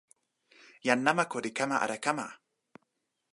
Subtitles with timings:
[0.87, 2.27] jan namako li kama ala kama?